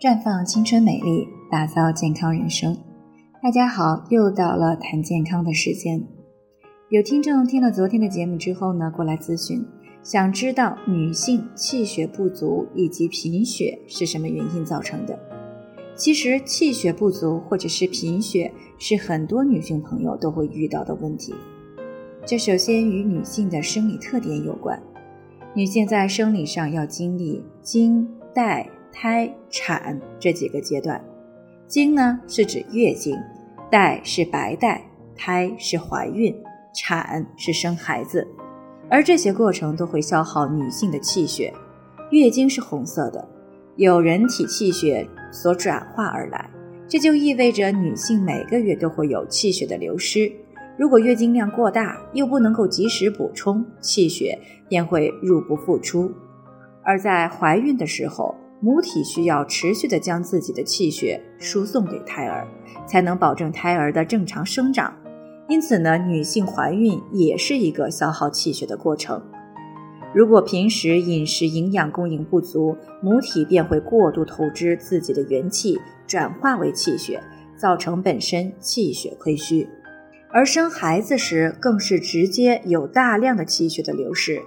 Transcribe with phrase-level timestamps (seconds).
[0.00, 2.76] 绽放青春美丽，打造健康人生。
[3.42, 6.00] 大家好，又到了谈健康的时间。
[6.88, 9.60] 有听众听了昨天的节目之后呢，过来咨询，
[10.04, 15.18] 想知道女性气血不足以及贫血是什么原因造成的。
[15.96, 21.34] 其实气血不足或者是贫血是很多女性朋友都会遇到的问题。
[22.24, 24.80] 这首先与女性的生理特点有关。
[25.54, 28.70] 女性在生理上要经历经、带。
[29.00, 31.00] 胎产这几个阶段，
[31.68, 33.16] 经呢是指月经，
[33.70, 34.82] 带是白带，
[35.14, 36.34] 胎是怀孕，
[36.74, 38.26] 产是生孩子，
[38.90, 41.54] 而这些过程都会消耗女性的气血。
[42.10, 43.24] 月经是红色的，
[43.76, 46.50] 由人体气血所转化而来，
[46.88, 50.28] 这就意味着女性每个月都会有气血的流失。
[50.76, 54.36] 如果月经量过大，又不能够及时补充气血，
[54.68, 56.12] 便会入不敷出。
[56.82, 62.46] 而在怀孕的时候，母体需要持续的将自己的气血输送给胎儿，
[62.86, 64.92] 才能保证胎儿的正常生长。
[65.48, 69.22] 因此呢，女性怀孕也是一个消耗气血的过程。
[70.12, 77.22] 如果平时饮食营养供应不足，母体便会过度透支自己的元气，转化为气血，
[77.56, 79.68] 造成本身气血亏虚。
[80.30, 84.42] 而生孩子时，更是直接有大量的气血的流失。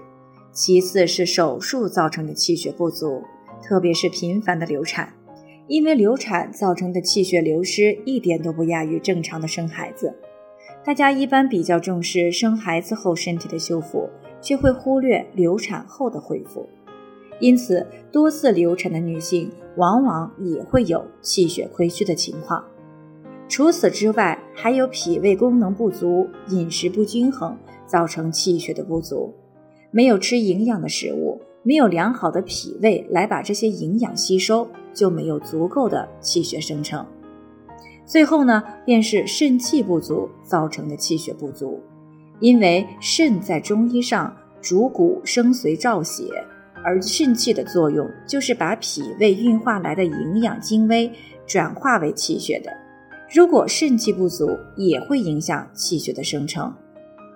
[0.52, 3.24] 其次是手术造成的气血不足。
[3.62, 5.14] 特别是频繁的流产，
[5.68, 10.14] 因为流产造成的气血流失一点都不亚于正常的生孩子。
[10.84, 14.10] 大家一般比较重视生孩子后身体的修复，
[14.42, 16.68] 却会忽略流产后的恢复。
[17.40, 22.64] 因此，多次流产的女性往往也会有气血亏虚的情况。
[23.48, 29.34] 除此之外，还有脾胃功能不足、饮食不均衡，造成气血的不足，
[29.92, 31.31] 没有吃营养的食物。
[31.64, 37.06] 没有良好的脾胃来把这些营养吸收，就没有足够的气血生成。
[38.06, 41.80] 最后呢，便是肾气不足造成的气血不足。
[42.40, 46.24] 因为肾在中医上主骨生髓造血，
[46.84, 51.12] 而肾气的作用就是把脾胃运化来的营养精微
[51.46, 52.72] 转化为气血的。
[53.32, 56.74] 如果肾气不足，也会影响气血的生成。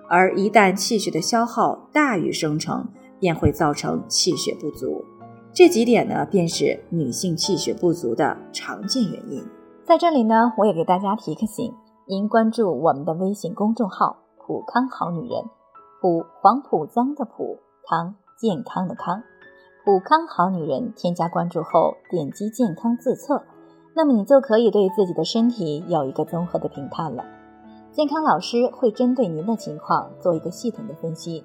[0.08, 2.86] 而一旦气血的消耗大于生成，
[3.18, 5.04] 便会造成气血不足，
[5.52, 9.44] 这几点呢，便是女性气血不足的常见原因。
[9.84, 11.72] 在这里呢，我也给大家提个醒：
[12.06, 15.44] 您关注我们的微信公众号“普康好女人”，
[16.02, 19.22] 普黄浦江的普康健康的康，
[19.84, 20.92] 普康好女人。
[20.94, 23.44] 添加关注后，点击健康自测，
[23.94, 27.24] 那么你就可以对自己的身体有一个综合的评判了。
[27.92, 31.44] 健康老师会针对您的情况做一个系统的分析。